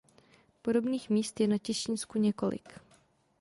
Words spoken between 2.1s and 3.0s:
několik.